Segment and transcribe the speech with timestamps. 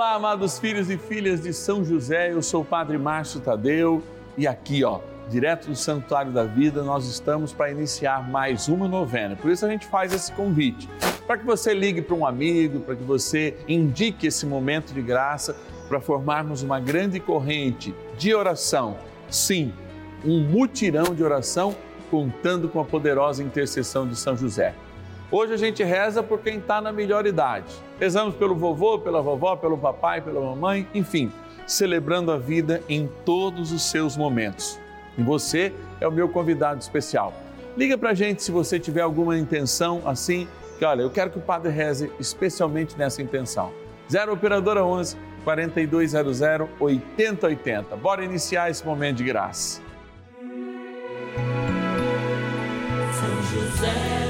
[0.00, 4.02] Olá, amados filhos e filhas de São José, eu sou o Padre Márcio Tadeu
[4.34, 9.36] e aqui, ó, direto do Santuário da Vida, nós estamos para iniciar mais uma novena.
[9.36, 10.88] Por isso a gente faz esse convite,
[11.26, 15.54] para que você ligue para um amigo, para que você indique esse momento de graça
[15.86, 18.96] para formarmos uma grande corrente de oração.
[19.28, 19.70] Sim,
[20.24, 21.76] um mutirão de oração
[22.10, 24.74] contando com a poderosa intercessão de São José.
[25.32, 27.72] Hoje a gente reza por quem está na melhor idade.
[28.00, 31.30] Rezamos pelo vovô, pela vovó, pelo papai, pela mamãe, enfim,
[31.68, 34.80] celebrando a vida em todos os seus momentos.
[35.16, 37.32] E você é o meu convidado especial.
[37.76, 40.48] Liga para a gente se você tiver alguma intenção assim,
[40.80, 43.72] que olha, eu quero que o Padre reze especialmente nessa intenção.
[44.10, 46.40] 0 Operadora 11 4200
[46.80, 47.96] 8080.
[47.96, 49.80] Bora iniciar esse momento de graça.
[53.12, 54.29] São José,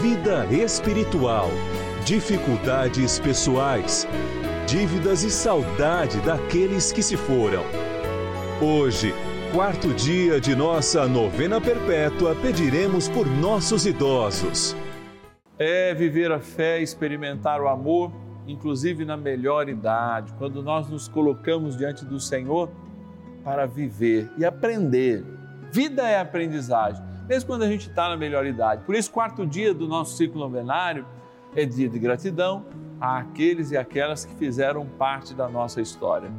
[0.00, 1.50] vida espiritual,
[2.04, 4.08] dificuldades pessoais,
[4.66, 7.62] dívidas e saudade daqueles que se foram.
[8.60, 9.12] Hoje,
[9.52, 14.74] quarto dia de nossa novena perpétua, pediremos por nossos idosos.
[15.58, 18.10] É viver a fé, experimentar o amor,
[18.46, 22.70] inclusive na melhor idade, quando nós nos colocamos diante do Senhor
[23.44, 25.22] para viver e aprender.
[25.70, 28.84] Vida é aprendizagem mesmo quando a gente está na melhor idade.
[28.84, 31.06] Por isso, quarto dia do nosso ciclo novenário
[31.54, 32.64] é dia de gratidão
[33.00, 36.30] àqueles e aquelas que fizeram parte da nossa história.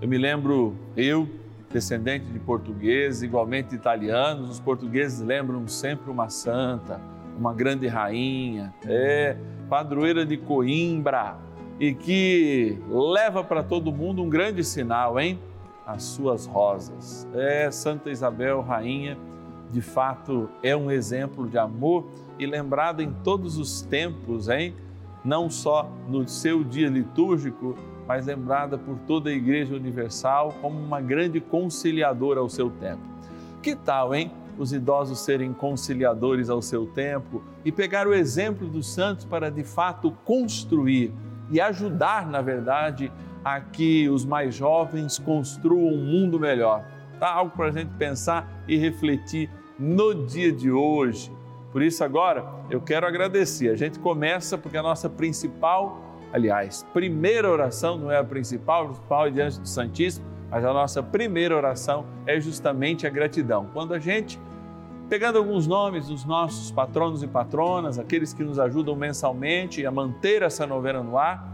[0.00, 1.28] Eu me lembro, eu,
[1.70, 7.00] descendente de portugueses, igualmente italianos, os portugueses lembram sempre uma santa,
[7.38, 9.36] uma grande rainha, é,
[9.68, 11.36] padroeira de Coimbra,
[11.78, 15.38] e que leva para todo mundo um grande sinal, hein?
[15.86, 17.26] As suas rosas.
[17.34, 19.16] É Santa Isabel, rainha
[19.70, 22.06] de fato é um exemplo de amor
[22.38, 24.74] e lembrado em todos os tempos, hein?
[25.24, 27.76] Não só no seu dia litúrgico,
[28.08, 33.02] mas lembrada por toda a Igreja Universal como uma grande conciliadora ao seu tempo.
[33.62, 34.32] Que tal, hein?
[34.58, 39.62] Os idosos serem conciliadores ao seu tempo e pegar o exemplo dos santos para de
[39.62, 41.12] fato construir
[41.50, 43.12] e ajudar, na verdade,
[43.44, 46.84] a que os mais jovens construam um mundo melhor.
[47.18, 47.30] Tá?
[47.32, 49.50] Algo para a gente pensar e refletir
[49.80, 51.32] no dia de hoje.
[51.72, 53.70] Por isso, agora eu quero agradecer.
[53.70, 55.98] A gente começa porque a nossa principal,
[56.32, 60.72] aliás, primeira oração não é a principal, a principal é diante do Santíssimo, mas a
[60.72, 63.68] nossa primeira oração é justamente a gratidão.
[63.72, 64.38] Quando a gente,
[65.08, 70.42] pegando alguns nomes dos nossos patronos e patronas, aqueles que nos ajudam mensalmente a manter
[70.42, 71.48] essa novena no ar,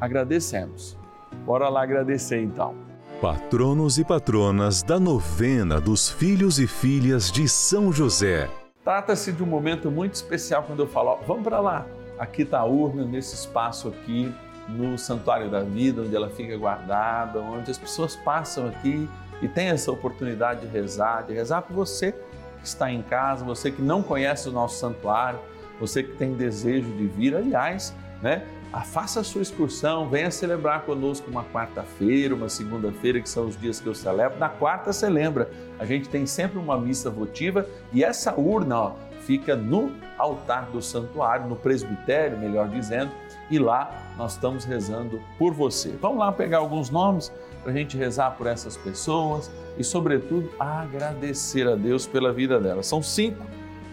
[0.00, 0.96] agradecemos.
[1.44, 2.91] Bora lá agradecer então.
[3.22, 8.50] Patronos e patronas da novena dos filhos e filhas de São José.
[8.82, 11.86] Trata-se de um momento muito especial quando eu falo, ó, vamos para lá.
[12.18, 14.34] Aqui está a urna, nesse espaço aqui,
[14.68, 19.08] no Santuário da Vida, onde ela fica guardada, onde as pessoas passam aqui
[19.40, 23.70] e têm essa oportunidade de rezar, de rezar por você que está em casa, você
[23.70, 25.38] que não conhece o nosso santuário,
[25.78, 28.44] você que tem desejo de vir, aliás, né?
[28.80, 33.80] Faça a sua excursão, venha celebrar conosco uma quarta-feira, uma segunda-feira, que são os dias
[33.80, 34.38] que eu celebro.
[34.38, 38.92] Na quarta você lembra, a gente tem sempre uma missa votiva e essa urna ó,
[39.20, 43.10] fica no altar do santuário, no presbitério, melhor dizendo,
[43.50, 45.96] e lá nós estamos rezando por você.
[46.00, 47.32] Vamos lá pegar alguns nomes
[47.62, 52.86] para a gente rezar por essas pessoas e, sobretudo, agradecer a Deus pela vida delas.
[52.86, 53.44] São cinco,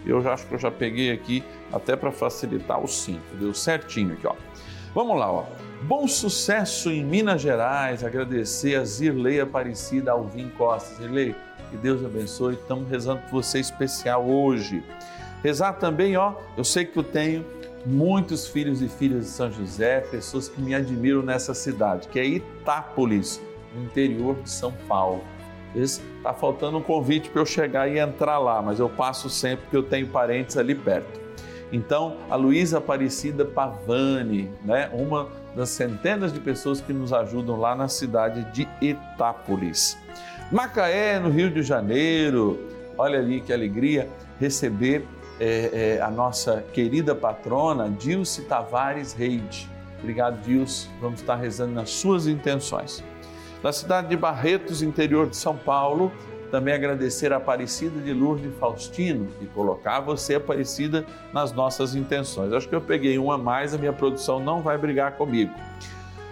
[0.06, 4.14] eu já acho que eu já peguei aqui até para facilitar os cinco, deu certinho
[4.14, 4.34] aqui, ó.
[4.94, 5.44] Vamos lá, ó.
[5.82, 8.02] Bom sucesso em Minas Gerais.
[8.02, 10.96] Agradecer a Zirlei Aparecida Alvim Costa.
[10.96, 11.34] Zirlei,
[11.70, 12.54] que Deus abençoe.
[12.54, 14.82] Estamos rezando por você especial hoje.
[15.44, 16.34] Rezar também, ó.
[16.56, 17.46] Eu sei que eu tenho
[17.86, 22.24] muitos filhos e filhas de São José, pessoas que me admiram nessa cidade, que é
[22.26, 23.40] Itápolis,
[23.74, 25.24] no interior de São Paulo.
[25.74, 29.76] Está faltando um convite para eu chegar e entrar lá, mas eu passo sempre porque
[29.76, 31.20] eu tenho parentes ali perto.
[31.72, 37.74] Então, a Luísa Aparecida Pavani, né, uma das centenas de pessoas que nos ajudam lá
[37.74, 39.96] na cidade de Itápolis.
[40.50, 42.58] Macaé, no Rio de Janeiro,
[42.98, 44.08] olha ali que alegria
[44.38, 45.06] receber
[45.38, 49.68] é, é, a nossa querida patrona Dilce Tavares Reide.
[50.00, 50.88] Obrigado, Dilce.
[51.00, 53.04] Vamos estar rezando nas suas intenções.
[53.62, 56.10] Na cidade de Barretos, interior de São Paulo,
[56.50, 62.54] também agradecer a Aparecida de Lourdes Faustino e colocar você, Aparecida, nas nossas intenções.
[62.54, 65.52] Acho que eu peguei uma a mais, a minha produção não vai brigar comigo.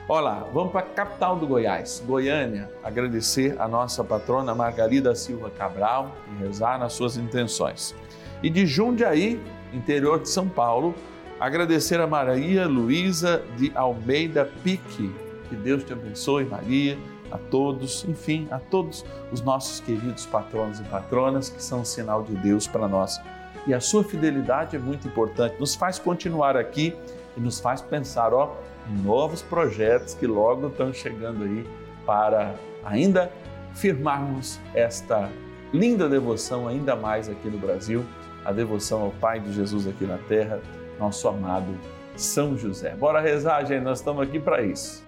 [0.09, 6.17] Olá, vamos para a capital do Goiás, Goiânia, agradecer a nossa patrona Margarida Silva Cabral
[6.33, 7.95] e rezar nas suas intenções.
[8.43, 9.39] E de Jundiaí,
[9.75, 10.95] interior de São Paulo,
[11.39, 15.13] agradecer a Maria Luísa de Almeida Pique.
[15.51, 16.97] Que Deus te abençoe, Maria
[17.31, 22.23] a todos, enfim, a todos os nossos queridos patronos e patronas que são um sinal
[22.23, 23.21] de Deus para nós.
[23.67, 26.97] E a sua fidelidade é muito importante, nos faz continuar aqui
[27.37, 28.57] e nos faz pensar, ó,
[28.89, 31.67] em novos projetos que logo estão chegando aí
[32.07, 32.55] para
[32.85, 33.31] ainda
[33.75, 35.31] firmarmos esta
[35.73, 38.05] linda devoção ainda mais aqui no Brasil,
[38.45, 40.61] a devoção ao Pai de Jesus aqui na terra,
[40.99, 41.75] nosso amado
[42.17, 42.95] São José.
[42.97, 45.08] Bora rezar, gente, nós estamos aqui para isso.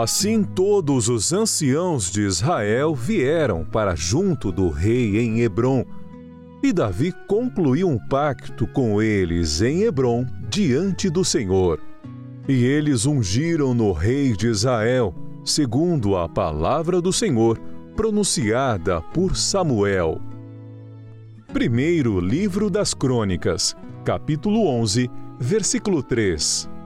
[0.00, 5.84] Assim todos os anciãos de Israel vieram para junto do rei em Hebron.
[6.62, 11.80] E Davi concluiu um pacto com eles em Hebron diante do Senhor.
[12.46, 15.12] E eles ungiram no rei de Israel,
[15.44, 17.58] segundo a palavra do Senhor,
[17.96, 20.20] pronunciada por Samuel.
[21.52, 26.77] Primeiro Livro das Crônicas, capítulo 11, versículo 3.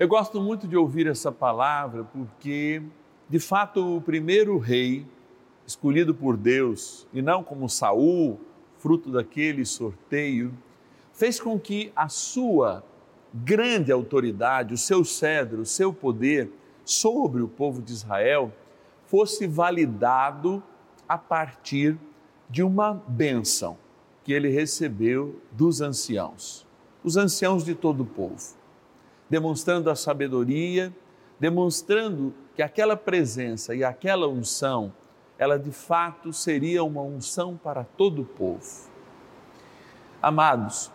[0.00, 2.82] Eu gosto muito de ouvir essa palavra porque,
[3.28, 5.06] de fato, o primeiro rei
[5.66, 8.40] escolhido por Deus, e não como Saul,
[8.78, 10.54] fruto daquele sorteio,
[11.12, 12.82] fez com que a sua
[13.34, 16.50] grande autoridade, o seu cedro, o seu poder
[16.82, 18.50] sobre o povo de Israel
[19.04, 20.62] fosse validado
[21.06, 21.98] a partir
[22.48, 23.76] de uma bênção
[24.24, 26.66] que ele recebeu dos anciãos,
[27.04, 28.58] os anciãos de todo o povo,
[29.30, 30.92] demonstrando a sabedoria,
[31.38, 34.92] demonstrando que aquela presença e aquela unção,
[35.38, 38.90] ela de fato seria uma unção para todo o povo.
[40.20, 40.90] Amados,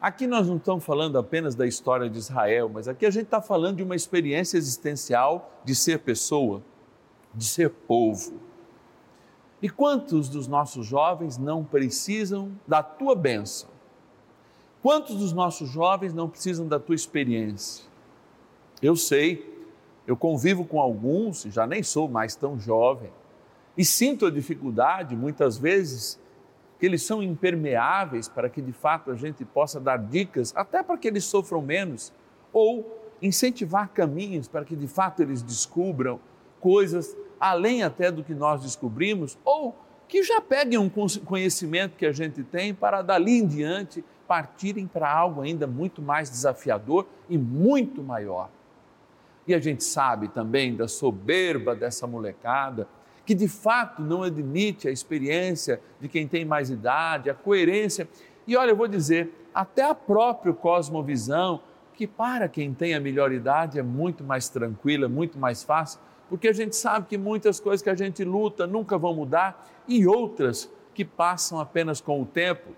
[0.00, 3.40] aqui nós não estamos falando apenas da história de Israel, mas aqui a gente está
[3.40, 6.62] falando de uma experiência existencial de ser pessoa,
[7.32, 8.34] de ser povo.
[9.62, 13.77] E quantos dos nossos jovens não precisam da tua bênção?
[14.82, 17.84] Quantos dos nossos jovens não precisam da tua experiência?
[18.80, 19.66] Eu sei,
[20.06, 23.10] eu convivo com alguns, já nem sou mais tão jovem,
[23.76, 26.18] e sinto a dificuldade, muitas vezes,
[26.78, 30.96] que eles são impermeáveis para que de fato a gente possa dar dicas, até para
[30.96, 32.12] que eles sofram menos,
[32.52, 36.20] ou incentivar caminhos para que de fato eles descubram
[36.60, 42.12] coisas além até do que nós descobrimos, ou que já peguem um conhecimento que a
[42.12, 48.02] gente tem para dali em diante partirem para algo ainda muito mais desafiador e muito
[48.02, 48.50] maior.
[49.46, 52.86] E a gente sabe também da soberba dessa molecada,
[53.24, 58.06] que de fato não admite a experiência de quem tem mais idade, a coerência.
[58.46, 61.62] E olha, eu vou dizer, até a própria cosmovisão,
[61.94, 66.48] que para quem tem a melhor idade é muito mais tranquila, muito mais fácil, porque
[66.48, 70.70] a gente sabe que muitas coisas que a gente luta nunca vão mudar e outras
[70.92, 72.70] que passam apenas com o tempo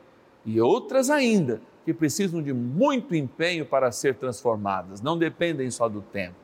[0.45, 6.01] e outras ainda que precisam de muito empenho para ser transformadas, não dependem só do
[6.01, 6.37] tempo.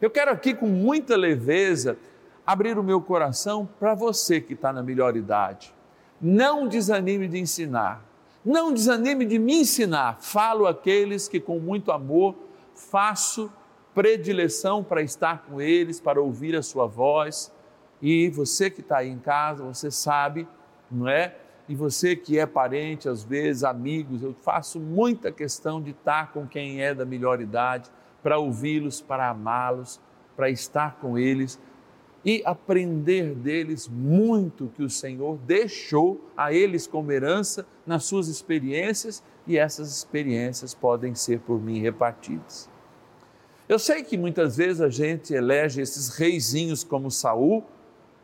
[0.00, 1.96] Eu quero aqui com muita leveza
[2.46, 5.74] abrir o meu coração para você que está na melhor idade.
[6.20, 8.04] Não desanime de ensinar,
[8.44, 10.18] não desanime de me ensinar.
[10.20, 12.34] Falo aqueles que com muito amor
[12.74, 13.50] faço
[13.94, 17.52] predileção para estar com eles, para ouvir a sua voz.
[18.00, 20.46] E você que está aí em casa, você sabe,
[20.90, 21.34] não é?
[21.68, 26.46] E você que é parente, às vezes, amigos, eu faço muita questão de estar com
[26.46, 27.90] quem é da melhor idade,
[28.22, 30.00] para ouvi-los, para amá-los,
[30.34, 31.58] para estar com eles
[32.24, 39.22] e aprender deles muito que o Senhor deixou a eles como herança nas suas experiências
[39.46, 42.68] e essas experiências podem ser por mim repartidas.
[43.68, 47.64] Eu sei que muitas vezes a gente elege esses reizinhos como Saul,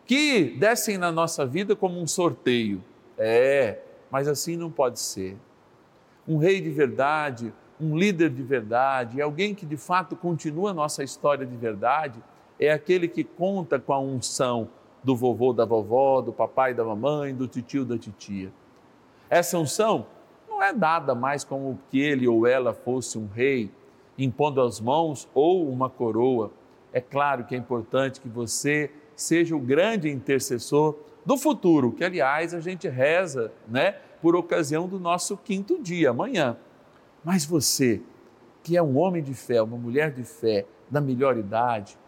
[0.06, 2.82] que descem na nossa vida como um sorteio.
[3.18, 3.78] É,
[4.11, 5.37] mas assim não pode ser.
[6.26, 11.02] Um rei de verdade, um líder de verdade, alguém que de fato continua a nossa
[11.02, 12.23] história de verdade,
[12.59, 14.68] é aquele que conta com a unção
[15.02, 18.52] do vovô, da vovó, do papai, da mamãe, do tio, da titia.
[19.28, 20.06] Essa unção
[20.49, 23.71] não é dada mais como que ele ou ela fosse um rei,
[24.16, 26.52] impondo as mãos ou uma coroa.
[26.92, 32.52] É claro que é importante que você seja o grande intercessor do futuro, que aliás
[32.54, 36.57] a gente reza, né, por ocasião do nosso quinto dia, amanhã.
[37.25, 38.02] Mas você,
[38.62, 41.99] que é um homem de fé, uma mulher de fé, da melhor idade,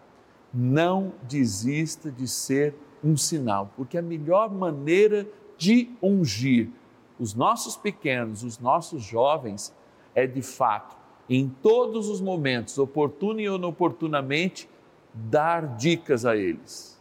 [0.53, 6.71] não desista de ser um sinal, porque a melhor maneira de ungir
[7.19, 9.75] os nossos pequenos, os nossos jovens,
[10.15, 10.97] é de fato
[11.29, 14.69] em todos os momentos, oportuno e inoportunamente,
[15.13, 16.96] dar dicas a eles.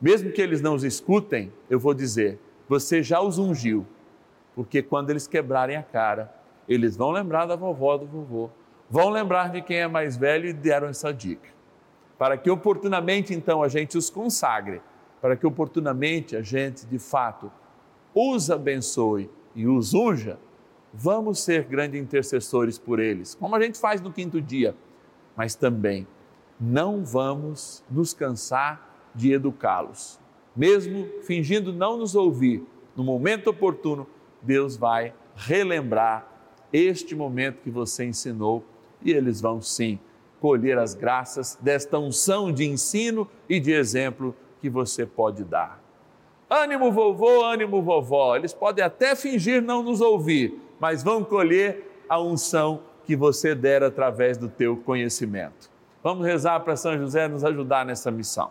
[0.00, 2.38] Mesmo que eles não os escutem, eu vou dizer:
[2.68, 3.86] você já os ungiu,
[4.54, 6.32] porque quando eles quebrarem a cara,
[6.68, 8.50] eles vão lembrar da vovó, do vovô,
[8.90, 11.48] vão lembrar de quem é mais velho e deram essa dica.
[12.18, 14.80] Para que oportunamente então a gente os consagre,
[15.20, 17.50] para que oportunamente a gente de fato
[18.14, 20.38] os abençoe e os unja
[20.92, 24.74] vamos ser grandes intercessores por eles, como a gente faz no quinto dia,
[25.36, 26.06] mas também
[26.60, 30.18] não vamos nos cansar de educá-los.
[30.54, 32.64] Mesmo fingindo não nos ouvir,
[32.96, 34.06] no momento oportuno,
[34.42, 36.26] Deus vai relembrar
[36.72, 38.64] este momento que você ensinou
[39.02, 39.98] e eles vão sim
[40.40, 45.82] colher as graças desta unção de ensino e de exemplo que você pode dar.
[46.50, 48.36] Ânimo, vovô, ânimo, vovó.
[48.36, 53.82] Eles podem até fingir não nos ouvir, mas vão colher a unção que você der
[53.82, 55.70] através do teu conhecimento.
[56.02, 58.50] Vamos rezar para São José nos ajudar nessa missão.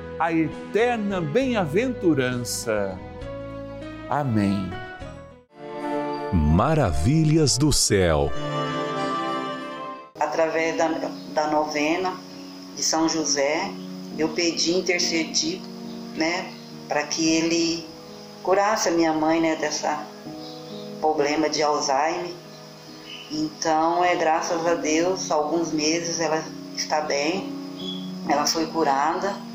[0.21, 2.95] a eterna bem-aventurança.
[4.07, 4.71] Amém.
[6.31, 8.31] Maravilhas do céu.
[10.19, 10.89] Através da,
[11.33, 12.13] da novena
[12.75, 13.71] de São José,
[14.15, 15.59] eu pedi, intercedi,
[16.15, 16.53] né,
[16.87, 17.89] para que ele
[18.43, 20.05] curasse a minha mãe, né, dessa
[20.99, 22.31] problema de Alzheimer.
[23.31, 26.43] Então, é graças a Deus, alguns meses ela
[26.77, 27.51] está bem,
[28.29, 29.49] ela foi curada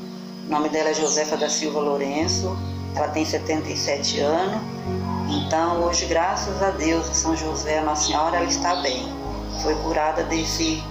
[0.47, 2.57] o nome dela é Josefa da Silva Lourenço,
[2.95, 4.61] ela tem 77 anos.
[5.29, 9.11] Então, hoje, graças a Deus, São José, Nossa Senhora, ela está bem.
[9.61, 10.81] Foi curada desse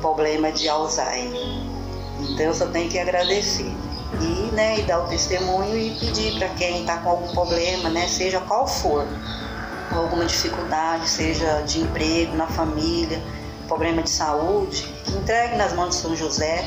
[0.00, 1.40] problema de Alzheimer.
[2.22, 3.72] Então, eu só tenho que agradecer.
[4.20, 8.08] E, né, e dar o testemunho e pedir para quem está com algum problema, né,
[8.08, 9.06] seja qual for,
[9.92, 13.22] alguma dificuldade, seja de emprego, na família,
[13.68, 16.64] problema de saúde, que entregue nas mãos de São José,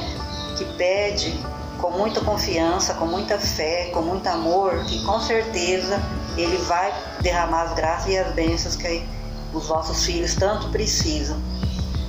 [0.58, 1.38] que pede
[1.78, 6.02] com muita confiança, com muita fé, com muito amor, que com certeza
[6.36, 9.06] Ele vai derramar as graças e as bênçãos que
[9.54, 11.38] os vossos filhos tanto precisam.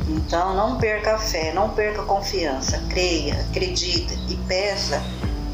[0.08, 5.02] Então não perca a fé, não perca a confiança, creia, acredite e peça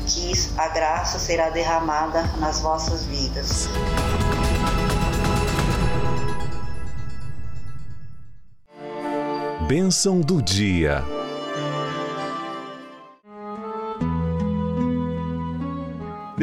[0.06, 3.68] que a graça será derramada nas vossas vidas.
[9.66, 11.02] Bênção do dia.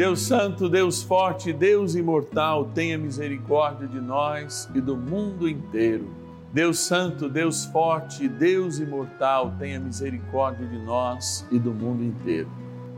[0.02, 6.10] Deus Santo, Deus Forte, Deus Imortal, tenha misericórdia de nós e do mundo inteiro.
[6.52, 12.50] Deus Santo, Deus Forte, Deus Imortal, tenha misericórdia de nós e do mundo inteiro.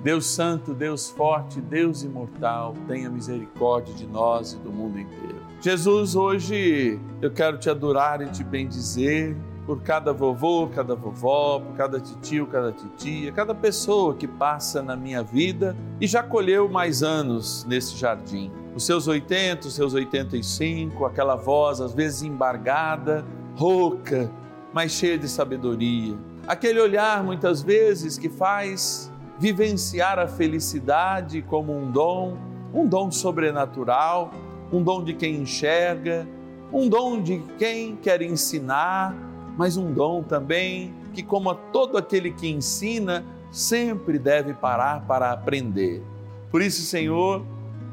[0.02, 5.42] Deus Santo, Deus Forte, Deus Imortal, tenha misericórdia de nós e do mundo inteiro.
[5.60, 9.36] Jesus, hoje eu quero te adorar e te bendizer
[9.66, 14.94] por cada vovô, cada vovó, por cada tio, cada titia, cada pessoa que passa na
[14.94, 18.53] minha vida e já colheu mais anos nesse jardim.
[18.74, 23.24] Os seus 80, os seus 85, aquela voz às vezes embargada,
[23.57, 24.31] rouca,
[24.72, 26.14] mas cheia de sabedoria.
[26.46, 32.37] Aquele olhar muitas vezes que faz vivenciar a felicidade como um dom,
[32.72, 34.31] um dom sobrenatural,
[34.70, 36.29] um dom de quem enxerga,
[36.72, 39.14] um dom de quem quer ensinar
[39.56, 45.30] mas um dom também que, como a todo aquele que ensina, sempre deve parar para
[45.30, 46.02] aprender.
[46.50, 47.44] Por isso, Senhor,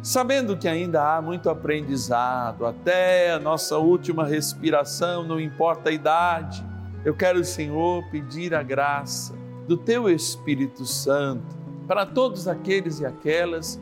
[0.01, 6.65] sabendo que ainda há muito aprendizado, até a nossa última respiração, não importa a idade,
[7.05, 9.33] eu quero, Senhor, pedir a graça
[9.67, 11.55] do Teu Espírito Santo
[11.87, 13.79] para todos aqueles e aquelas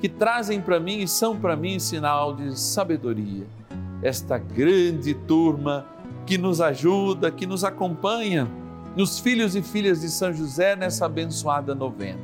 [0.00, 3.46] que trazem para mim e são para mim sinal de sabedoria.
[4.02, 5.86] Esta grande turma
[6.26, 8.48] que nos ajuda, que nos acompanha,
[8.96, 12.20] nos filhos e filhas de São José nessa abençoada novena.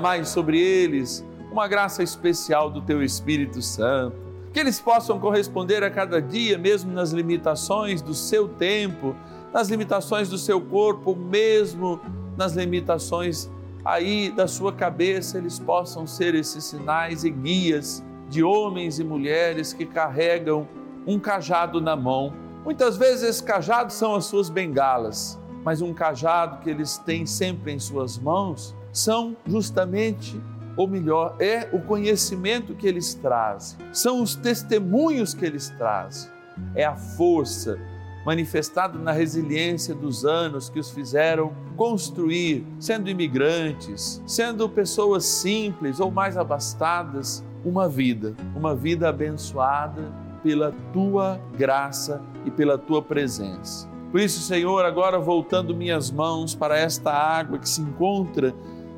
[0.00, 4.16] mais sobre eles uma graça especial do Teu Espírito Santo,
[4.52, 9.14] que eles possam corresponder a cada dia, mesmo nas limitações do seu tempo,
[9.52, 12.00] nas limitações do seu corpo, mesmo
[12.36, 13.48] nas limitações
[13.84, 19.72] aí da sua cabeça, eles possam ser esses sinais e guias de homens e mulheres
[19.72, 20.66] que carregam
[21.06, 22.32] um cajado na mão
[22.64, 27.72] Muitas vezes esses cajados são as suas bengalas, mas um cajado que eles têm sempre
[27.72, 30.40] em suas mãos são justamente,
[30.74, 36.32] ou melhor, é o conhecimento que eles trazem, são os testemunhos que eles trazem.
[36.74, 37.78] é a força
[38.24, 46.10] manifestada na resiliência dos anos que os fizeram construir, sendo imigrantes, sendo pessoas simples ou
[46.10, 53.88] mais abastadas, uma vida, uma vida abençoada pela tua graça e pela tua presença.
[54.12, 58.54] Por isso, Senhor, agora voltando minhas mãos para esta água que se encontra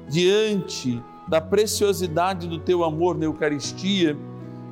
[0.08, 4.16] diante da preciosidade do teu amor na Eucaristia,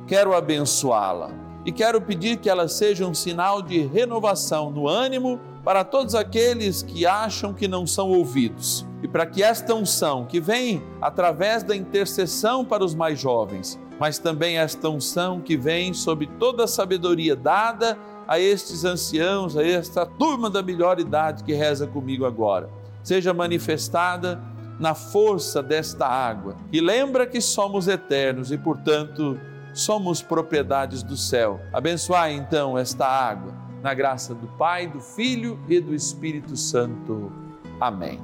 [0.05, 1.31] quero abençoá-la
[1.65, 6.83] e quero pedir que ela seja um sinal de renovação no ânimo para todos aqueles
[6.83, 8.85] que acham que não são ouvidos.
[9.01, 14.19] E para que esta unção, que vem através da intercessão para os mais jovens, mas
[14.19, 17.97] também esta unção que vem sob toda a sabedoria dada
[18.27, 22.69] a estes anciãos, a esta turma da melhor idade que reza comigo agora,
[23.03, 24.39] seja manifestada
[24.79, 29.39] na força desta água, que lembra que somos eternos e, portanto,
[29.73, 31.59] somos propriedades do céu.
[31.73, 37.31] Abençoai então esta água, na graça do Pai, do Filho e do Espírito Santo.
[37.79, 38.19] Amém.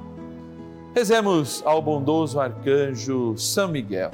[0.92, 4.10] Rezemos ao bondoso arcanjo São Miguel.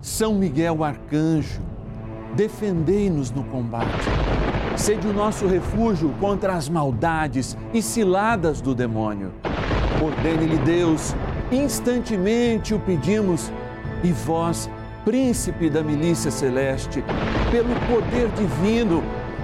[0.00, 1.60] São Miguel arcanjo,
[2.36, 4.06] defendei-nos no combate.
[4.76, 9.32] Sede o nosso refúgio contra as maldades e ciladas do demônio.
[10.00, 11.16] Ordene-lhe Deus,
[11.50, 13.50] instantemente o pedimos,
[14.04, 14.70] e vós,
[15.04, 17.04] príncipe da milícia celeste,
[17.50, 19.02] pelo poder divino,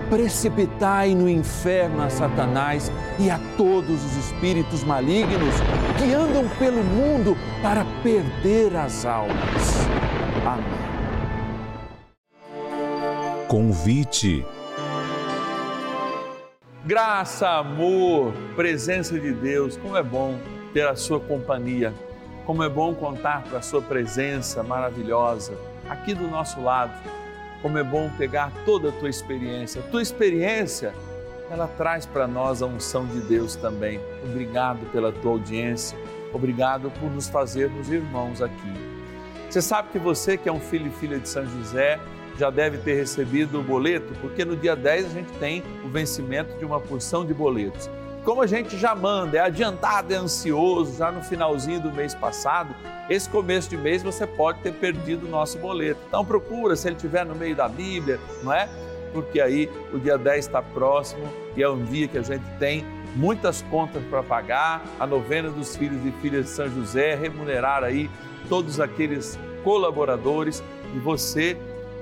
[0.09, 5.55] precipitai no inferno a Satanás e a todos os espíritos malignos
[5.99, 9.87] que andam pelo mundo para perder as almas.
[10.47, 10.87] Amém.
[13.49, 14.45] Convite.
[16.85, 20.39] Graça, amor, presença de Deus, como é bom
[20.73, 21.93] ter a sua companhia
[22.47, 26.93] como é bom contar com a Sua presença maravilhosa aqui do nosso lado.
[27.61, 29.81] Como é bom pegar toda a tua experiência.
[29.81, 30.95] A tua experiência,
[31.51, 34.01] ela traz para nós a unção de Deus também.
[34.23, 35.99] Obrigado pela tua audiência.
[36.33, 38.73] Obrigado por nos fazermos irmãos aqui.
[39.51, 41.99] Você sabe que você, que é um filho e filha de São José,
[42.39, 46.57] já deve ter recebido o boleto, porque no dia 10 a gente tem o vencimento
[46.59, 47.89] de uma porção de boletos
[48.27, 52.75] como a gente já manda, é adiantado, é ansioso, já no finalzinho do mês passado,
[53.09, 56.01] esse começo de mês você pode ter perdido o nosso boleto.
[56.09, 58.69] Então procura, se ele estiver no meio da Bíblia, não é?
[59.13, 61.23] Porque aí o dia 10 está próximo
[61.57, 62.85] e é um dia que a gente tem
[63.15, 68.11] muitas contas para pagar, a novena dos filhos e filhas de São José, remunerar aí
[68.49, 71.57] todos aqueles colaboradores e você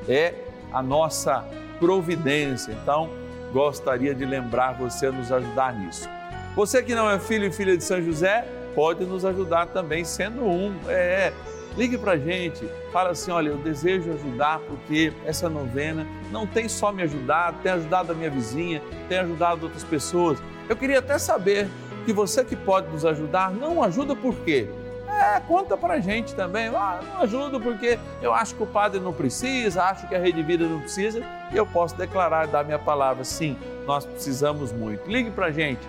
[0.08, 0.32] é
[0.72, 1.46] a nossa
[1.78, 2.72] providência.
[2.72, 3.10] Então,
[3.54, 6.10] gostaria de lembrar você a nos ajudar nisso.
[6.56, 10.44] Você que não é filho e filha de São José, pode nos ajudar também sendo
[10.44, 10.74] um.
[10.88, 11.32] É,
[11.76, 16.68] ligue para a gente, fala assim, olha, eu desejo ajudar porque essa novena não tem
[16.68, 20.42] só me ajudado, tem ajudado a minha vizinha, tem ajudado outras pessoas.
[20.68, 21.68] Eu queria até saber
[22.04, 24.68] que você que pode nos ajudar, não ajuda por quê?
[25.14, 26.68] É, conta pra gente também.
[26.68, 30.42] Ah, não ajudo porque eu acho que o padre não precisa, acho que a rede
[30.42, 35.08] vida não precisa, e eu posso declarar, dar minha palavra, sim, nós precisamos muito.
[35.08, 35.80] Ligue pra gente,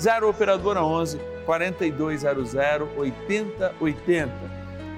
[0.00, 4.32] 0 Operadora 11 4200 8080.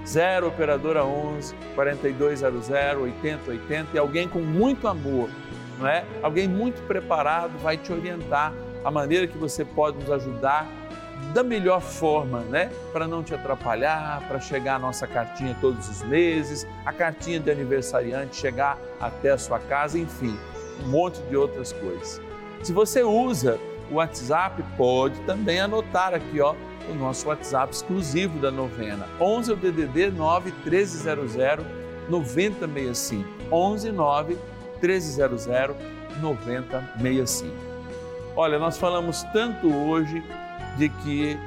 [0.06, 5.28] 0 Operadora 11 4200 8080 e alguém com muito amor,
[5.78, 6.04] não é?
[6.22, 8.52] Alguém muito preparado vai te orientar
[8.84, 10.66] a maneira que você pode nos ajudar
[11.32, 12.70] da melhor forma, né?
[12.92, 17.50] Para não te atrapalhar, para chegar a nossa cartinha todos os meses, a cartinha de
[17.50, 20.38] aniversariante chegar até a sua casa, enfim,
[20.84, 22.20] um monte de outras coisas.
[22.62, 23.58] Se você usa
[23.90, 26.54] o WhatsApp, pode também anotar aqui, ó,
[26.88, 29.06] o nosso WhatsApp exclusivo da novena.
[29.20, 31.34] 11 é o DDD 9 1300
[32.08, 33.28] 9065.
[33.50, 34.38] 11 9
[34.80, 35.46] 1300
[36.20, 37.54] 9065.
[38.36, 40.22] Olha, nós falamos tanto hoje
[40.76, 41.38] de que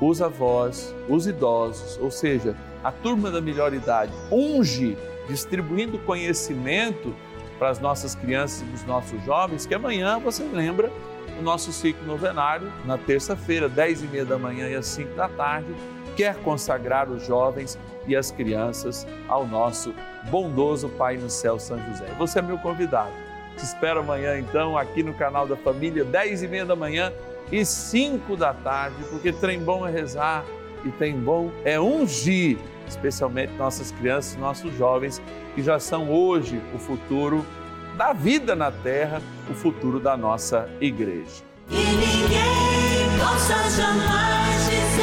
[0.00, 4.96] os avós, os idosos, ou seja, a turma da melhor idade, unge
[5.28, 7.14] distribuindo conhecimento
[7.58, 10.90] para as nossas crianças e os nossos jovens, que amanhã você lembra
[11.38, 15.28] o nosso ciclo novenário, na terça-feira, 10 e meia da manhã e às 5 da
[15.28, 15.72] tarde,
[16.16, 19.94] quer consagrar os jovens e as crianças ao nosso
[20.30, 22.06] bondoso Pai no céu, São José.
[22.18, 23.12] Você é meu convidado.
[23.56, 27.12] Te espero amanhã, então, aqui no canal da Família, 10 e meia da manhã
[27.52, 30.44] e 5 da tarde, porque trem bom é rezar
[30.84, 35.22] e trem bom é ungir, especialmente nossas crianças, nossos jovens,
[35.54, 37.44] que já são hoje o futuro
[37.96, 41.44] da vida na terra, o futuro da nossa igreja.
[41.70, 45.01] E ninguém possa jamais